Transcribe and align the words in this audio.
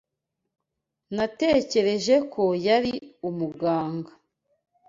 Natekereje 1.15 2.15
ko 2.33 2.43
yari 2.67 2.93
umuganga. 3.29 4.11